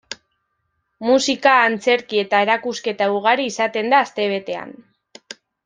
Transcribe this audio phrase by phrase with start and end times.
[1.07, 4.77] Musika, antzerki eta erakusketa ugari izaten da astebetean.